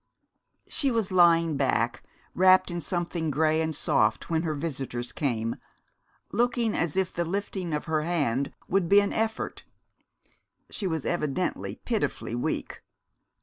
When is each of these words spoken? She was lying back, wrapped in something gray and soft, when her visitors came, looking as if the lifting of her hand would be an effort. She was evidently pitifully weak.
She 0.67 0.89
was 0.89 1.11
lying 1.11 1.57
back, 1.57 2.01
wrapped 2.33 2.71
in 2.71 2.81
something 2.81 3.29
gray 3.29 3.61
and 3.61 3.75
soft, 3.75 4.31
when 4.31 4.41
her 4.41 4.55
visitors 4.55 5.11
came, 5.11 5.57
looking 6.31 6.73
as 6.75 6.95
if 6.97 7.13
the 7.13 7.23
lifting 7.23 7.71
of 7.71 7.85
her 7.85 8.01
hand 8.01 8.51
would 8.67 8.89
be 8.89 8.99
an 8.99 9.13
effort. 9.13 9.63
She 10.71 10.87
was 10.87 11.05
evidently 11.05 11.75
pitifully 11.85 12.33
weak. 12.33 12.81